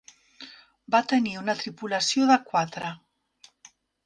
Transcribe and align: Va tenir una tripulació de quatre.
Va 0.95 1.01
tenir 1.11 1.33
una 1.41 1.55
tripulació 1.59 2.31
de 2.33 2.39
quatre. 2.49 2.91